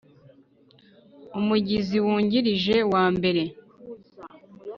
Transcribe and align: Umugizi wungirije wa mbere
Umugizi 1.39 1.97
wungirije 2.05 2.75
wa 2.93 3.03
mbere 3.15 3.43